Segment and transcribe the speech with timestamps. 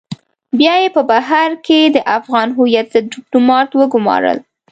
[0.59, 4.37] بيا يې په بهر کې د افغان هويت ضد ډيپلومات وگمارل.